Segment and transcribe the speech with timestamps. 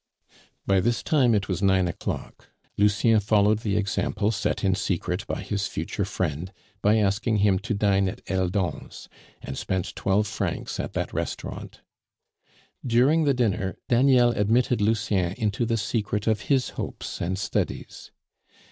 [0.65, 5.43] By this time it was nine o'clock; Lucien followed the example set in secret by
[5.43, 9.07] his future friend by asking him to dine at Eldon's,
[9.43, 11.81] and spent twelve francs at that restaurant.
[12.83, 18.09] During the dinner Daniel admitted Lucien into the secret of his hopes and studies.